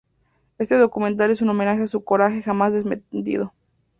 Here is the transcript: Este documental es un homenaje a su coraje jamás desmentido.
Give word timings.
Este 0.57 0.79
documental 0.79 1.29
es 1.29 1.43
un 1.43 1.49
homenaje 1.49 1.83
a 1.83 1.85
su 1.85 2.03
coraje 2.03 2.41
jamás 2.41 2.73
desmentido. 2.73 3.53